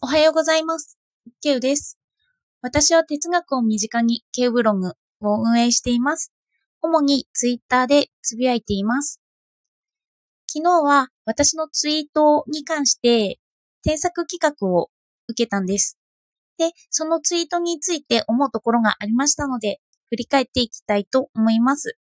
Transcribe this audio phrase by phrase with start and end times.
[0.00, 0.96] おはようございます。
[1.42, 1.98] ケウです。
[2.62, 6.32] 私は哲学を身近にケウブログを運営しています。
[6.80, 9.20] 主にツイッターでつぶやいています。
[10.46, 13.40] 昨日は私のツイートに関して
[13.82, 14.88] 添削企画を
[15.26, 15.98] 受けたんです。
[16.58, 19.80] で、そのツイートについて思うところがありましたので、
[20.10, 21.98] 振り返っていきたいと思います。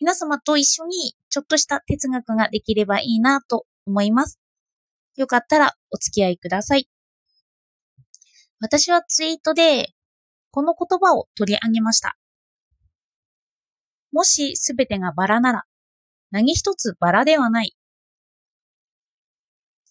[0.00, 4.38] 皆様と一緒にちょっとした哲学ができればいいなと思います。
[5.16, 6.90] よかったらお付き合いください。
[8.62, 9.88] 私はツイートで
[10.52, 12.16] この言葉を取り上げました。
[14.12, 15.64] もしすべてがバラなら
[16.30, 17.74] 何一つバラではない。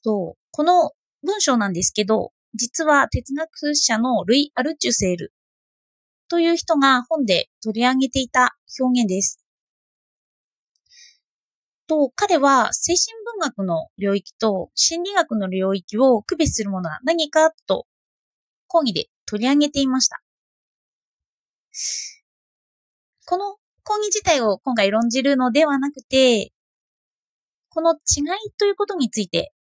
[0.06, 5.34] と、この文章なんですけど、実は哲学者のルイ・アルチュセール
[6.30, 9.44] という人が本で取り上げていた表現です。
[11.88, 17.86] と、彼は精神文学の領域と心理学の領域を区別するものは何かと
[18.72, 20.22] 講義で取り上げていました。
[23.26, 26.54] この講義自体を今回論じるのではなくて、
[27.68, 29.52] この違いということについて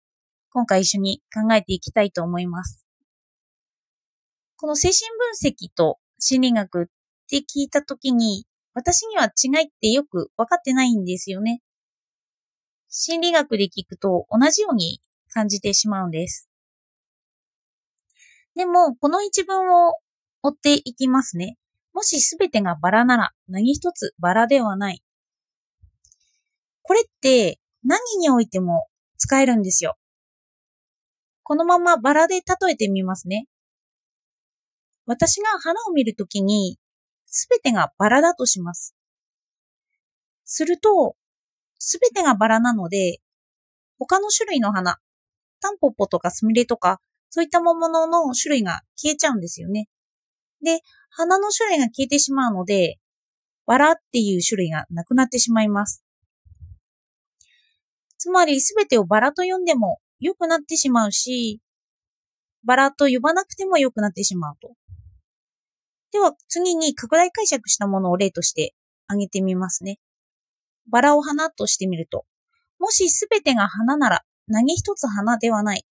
[0.49, 2.85] 今回一緒に考えていきたいと思います。
[4.55, 6.85] この精神分析と心理学っ
[7.29, 11.61] て聞いたときに、私には違いってよく分かってないんですよね。
[12.87, 15.01] 心理学で聞くと同じように
[15.33, 16.50] 感じてしまうんです。
[18.55, 19.95] でも、この一文を
[20.43, 21.57] 追っていきますね。
[21.93, 25.01] もしすべてがバラなら何一つバラではない。
[26.83, 29.97] これって何においても使えるんですよ。
[31.43, 33.45] このままバラで例えてみますね。
[35.05, 36.77] 私が花を見るときに
[37.25, 38.95] すべてがバラだとします。
[40.45, 41.15] すると、
[41.79, 43.19] すべてがバラなので、
[43.97, 44.97] 他の種類の花、
[45.61, 46.99] タンポポとかスミレとか、
[47.31, 49.87] そういったものの種類が消えちゃうんですよね。
[50.61, 52.99] で、花の種類が消えてしまうので、
[53.65, 56.03] バラっていう種類がなくなってしまいます。
[58.17, 61.61] つまり、すべてをバラと呼んでも良くなってしまうし、
[62.65, 64.73] バラと呼ばなくても良くなってしまうと。
[66.11, 68.75] では、次に拡大解釈したものを例として
[69.07, 69.99] 挙げてみますね。
[70.89, 72.25] バラを花としてみると、
[72.77, 75.85] もしすべてが花なら何一つ花ではない。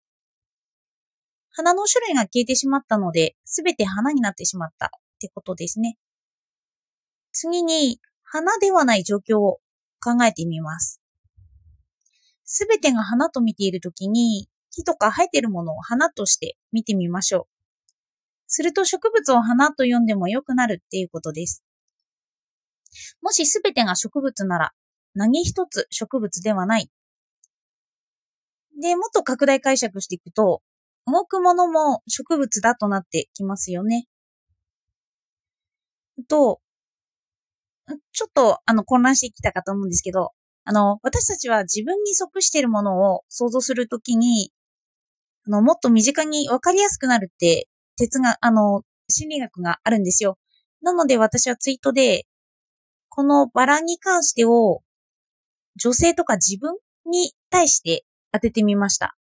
[1.60, 4.88] 花の種類が消えてしまったので、すべて花になってしまったっ
[5.20, 5.98] てことですね。
[7.32, 9.58] 次に、花ではない状況を
[10.02, 11.02] 考えてみます。
[12.44, 17.46] すべてが花と見ているときに、木とか生えているものを花として見てみましょう。
[18.46, 21.62] すると植物を花と呼んでも良くなるっていうことです。
[23.20, 24.72] もしすべてが植物なら、
[25.14, 26.90] 何一つ植物ではない。
[28.80, 30.62] で、もっと拡大解釈していくと、
[31.10, 34.06] 動くものも植物だとなってきますよね。
[36.28, 36.60] と、
[38.12, 40.30] ちょっとあの混乱してきたかと思うんですけど、
[40.64, 44.52] あの、私たちは自分に属しているものを想像するときに、
[45.46, 50.38] あの、もっと身近にわかりやすくなるって、哲学、あの、心理学があるんですよ。
[50.82, 52.26] なので私はツイートで、
[53.08, 54.82] このバラに関してを、
[55.76, 59.16] 女性とか自分に対して当ててみました。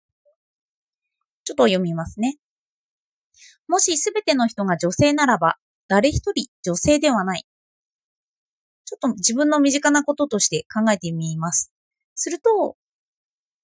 [1.47, 2.39] ちょっと読みますね。
[3.69, 5.55] もしすべての人が女性ならば、
[5.87, 7.45] 誰一人女性ではない。
[8.85, 11.73] ちょっと自分の身近なこととして考えてみます。
[12.17, 12.77] すると、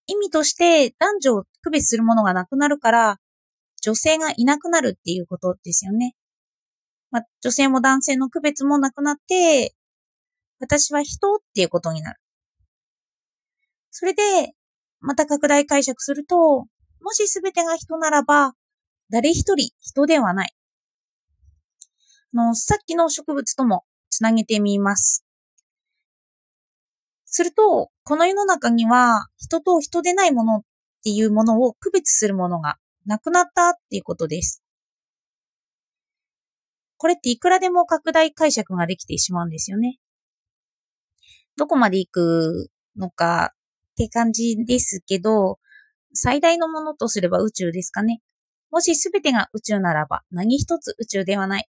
[0.06, 3.18] 意味として男女を区別するものがなくなるから、
[3.82, 6.14] 女性がいなくなるっていうことですよね。
[7.10, 9.74] まあ、女性も男性の区別もなくなって、
[10.60, 12.20] 私は人っていうことになる。
[13.90, 14.22] それで、
[15.00, 16.66] また拡大解釈すると、
[17.02, 18.54] もしすべてが人ならば、
[19.10, 20.54] 誰一人人ではない。
[22.34, 25.24] あの、さっきの植物ともつなげてみます。
[27.26, 30.62] すると、この世の中には人と人でないものっ
[31.02, 32.76] ていうものを区別するものが
[33.06, 34.62] なくなったっていうことです。
[36.98, 39.98] これっていくらでも拡大解釈ができてしまうんですよね。
[41.56, 45.58] どこまで行くのかって感じですけど、
[46.14, 48.20] 最大のものとすれば宇宙ですかね。
[48.70, 51.68] もしすべてが宇宙ならば何一つ宇宙ではない。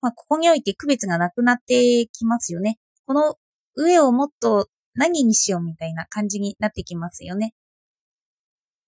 [0.00, 2.78] まあ、ここにおいて区別がなくなってきますよね。
[3.06, 3.36] この
[3.76, 7.54] 上をもっと何にしようみたいな感じになってきますよね。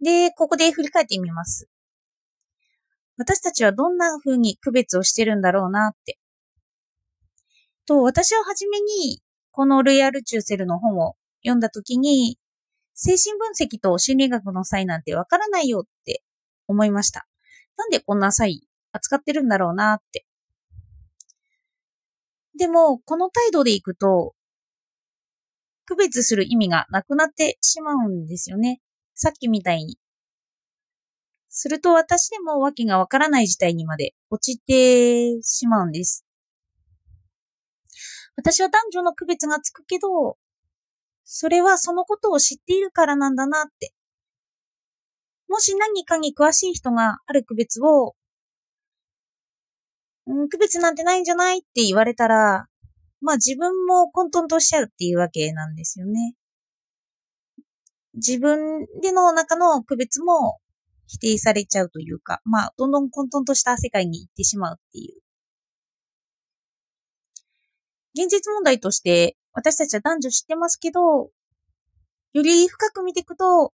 [0.02, 1.68] で、ここで振り返ってみます。
[3.16, 6.18] 私たちはどんな風に区別をしてるんだろうなって。
[7.86, 12.38] と、私ははじめに、このルイアルチューセルの本を読んだときに、
[12.96, 16.22] 精神分析と心理学の際なんてわからないよって
[16.66, 17.26] 思いました。
[17.76, 20.26] なんでこんな際扱ってるんだろうなって。
[22.58, 24.34] でも、この態度でいくと、
[25.84, 28.80] 区別する意味がなくなってしまうんですよね。
[29.14, 29.98] さっきみたいに。
[31.50, 36.24] すると私でも訳がわからない事態にまで落ちてしまうんです。
[38.36, 40.38] 私は男女の区別がつくけど、
[41.28, 43.92] それはそのことを知っているからなんだなって。
[45.48, 48.14] もし何かに詳しい人がある区別を、
[50.26, 52.66] うん、区別なんてないんじゃないって言われたら、
[53.20, 56.34] まあ自分も混沌としちゃうっていうわけなんですよね。
[58.14, 60.58] 自分での中の区別も
[61.08, 65.25] 否定されちゃうというか、まあどんどん混沌とした世界に行ってしまうっていう。
[68.16, 73.72] 現実問題として私たちは男女知ってますけど、より深く見ていくと、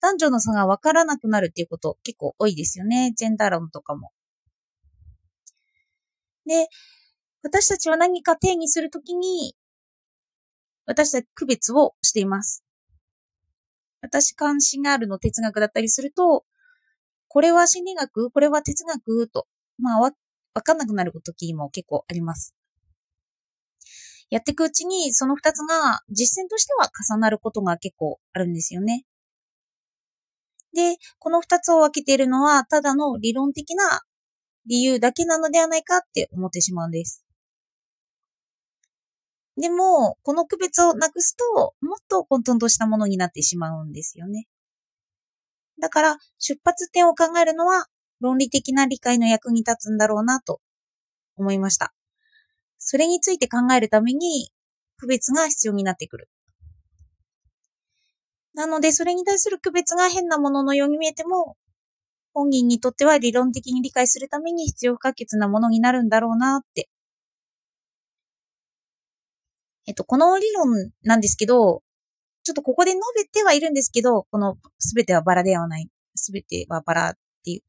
[0.00, 3.12] 男女の差が分からなくなるっていうこと結構多いですよね。
[3.16, 4.10] ジェンダー論とかも。
[6.46, 6.68] で、
[7.42, 9.56] 私たちは何か定義するときに、
[10.86, 12.64] 私たち区別をしています。
[14.00, 16.44] 私関心があるの哲学だったりすると、
[17.28, 19.46] これは心理学これは哲学と、
[19.78, 20.12] まあわ、
[20.54, 22.54] わかんなくなる時も結構あります。
[24.32, 29.04] やっていくうちに、その二つが実践としては重なることが結構あるんですよね。
[30.72, 34.00] で、この二つを分けているのは、ただの理論的な
[34.64, 37.22] 理由だけなのではないかって思ってしまうんです。
[39.58, 44.46] でも、この区別をなくすと、もっと混沌としたものになってしまうんですよね。
[45.78, 47.84] だから、出発点を考えるのは、
[48.18, 50.62] 論理的な理解の役に立つんだろうなと
[51.36, 51.92] 思いました。
[52.84, 54.50] それについて考えるために、
[54.96, 56.28] 区別が必要になってくる。
[58.54, 61.56] なので、それに対する区別が変なもののように見えても、
[62.34, 66.88] 本人にとっては理論的に理解するために必要不可欠なものになるんだろうなって。
[69.86, 71.82] えっと、この理論なんですけど、
[72.42, 75.88] ちょっとここで述べてはいるんですけど、このすべてはバラではない。
[76.16, 77.14] すべてはバラっ
[77.44, 77.62] ていう。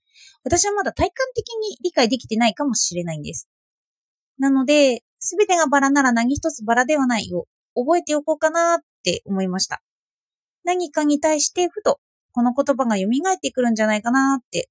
[0.44, 3.48] 私はまだ体感的に理解できてないかもしれないんです。
[4.38, 7.46] なので、すべてがバラなら何一つバラではないを
[7.76, 9.82] 覚えておこうかなって思いました。
[10.64, 12.00] 何かに対してふと
[12.34, 14.70] この言葉が蘇ってくるんじゃないかなって。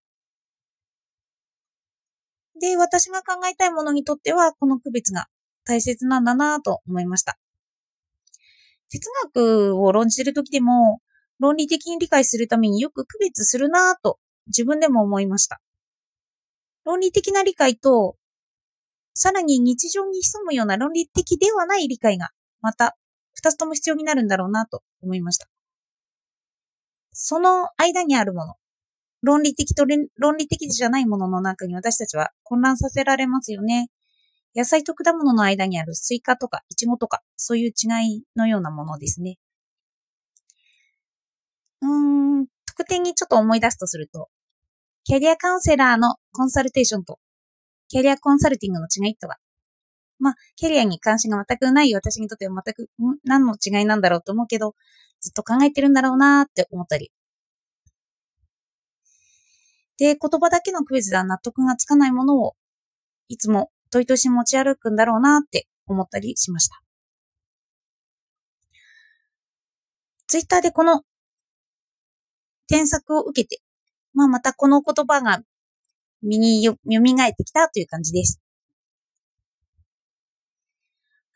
[2.61, 5.27] で、私が考えたいものにとってはこの区別が
[5.65, 7.39] 大切なんだなと思いました。
[8.91, 11.01] 哲学を論じてる時でも
[11.39, 14.19] 論理的に理解するためによく区別するなと
[14.49, 15.61] 自分でも思いました。
[16.85, 18.17] 論理的な理解と
[19.15, 22.31] さらに日常に潜むような論理的ではない理解が、
[22.61, 22.97] また、
[23.35, 25.49] 二つとも必要になるんだろうなと思いました。
[27.13, 28.55] その間にあるもの、
[29.23, 29.85] 論理的と
[30.17, 33.89] 論理的じゃないものの中に私たちは混乱させられますよね。
[34.55, 39.39] 野菜と果物の間にあるスイカとかイチゴとか、そういう違いのようなものですね。
[41.81, 44.29] うーん、特典にちょっと思い出すとすると、
[45.05, 47.19] キャリアカウンセラーのコンサルテーションと
[47.93, 49.37] キャリアコンサルティングの違いとは？
[50.19, 52.89] まあ、キャリアに関心が全くない私にとっては全く、
[53.23, 54.75] 何の違いなんだろうと思うけど、
[55.21, 57.13] ずっと考えてるんだろうなーって思ったり。
[59.99, 62.55] で、言葉だけのクイズでは納得がつかないものを、
[63.29, 66.81] いつも問いとし持ち歩くんだろうなって思ったりしました。
[70.29, 71.03] ツイッターでこの
[72.69, 73.61] 添削を受けて、
[74.15, 75.43] まあまたこの言葉が
[76.23, 78.41] 身によ、蘇ってきたという感じです。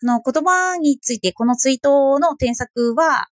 [0.03, 3.29] あの、言葉についてこのツイートの添削は、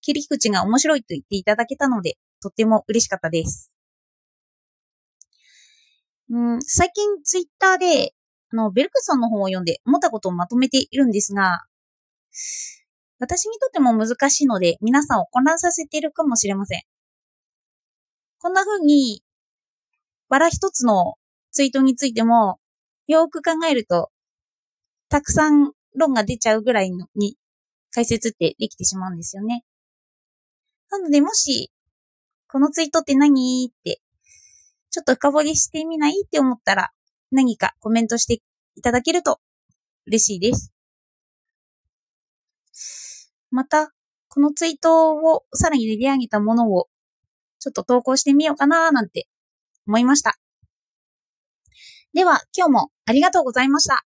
[0.00, 3.74] 切り口が面白いと言っていただけたので、とっても嬉しかったです。
[6.30, 8.12] うん、最近ツイッターで、
[8.52, 11.64] あの、ベルクソンの本を読んで思ったことをまとめているんですが、
[13.18, 16.82] 私にとっても難しいので、皆さんを混乱させているかもしれません。
[18.38, 19.23] こんな風に、
[20.28, 21.14] バラ一つの
[21.52, 22.58] ツイートについても、
[23.06, 24.10] よく考えると、
[25.08, 27.36] たくさん論が出ちゃうぐらいのに
[27.92, 29.64] 解説ってできてしまうんですよね。
[30.90, 31.70] なので、もし、
[32.48, 33.68] このツイートって何？
[33.70, 34.00] って、
[34.90, 36.22] ちょっと深掘りしてみない？
[36.24, 36.90] って思ったら、
[37.30, 38.42] 何かコメントして
[38.76, 39.40] いただけると
[40.06, 40.72] 嬉しいです。
[43.50, 43.92] また、
[44.28, 46.88] このツイートをさらに練り上げたものを
[47.60, 49.28] ちょっと投稿してみようかななんて
[49.86, 50.36] 思いました。
[52.12, 54.04] では、今日もありがとうございました。